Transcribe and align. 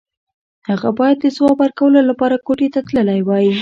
هغه 0.69 0.89
بايد 0.97 1.17
د 1.21 1.25
ځواب 1.37 1.57
ورکولو 1.61 1.99
لپاره 2.09 2.43
کوټې 2.45 2.67
ته 2.73 2.79
تللی 2.87 3.21
وای. 3.23 3.47